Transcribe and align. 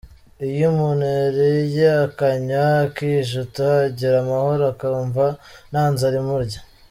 Iyo 0.49 0.65
umuntu 0.71 1.03
yariye, 1.15 1.87
akanywa 2.05 2.65
akijuta 2.85 3.63
‘agira 3.87 4.15
amahoro’ 4.23 4.63
akumva 4.73 5.25
nta 5.71 5.83
nzara 5.93 6.15
imurya. 6.23 6.59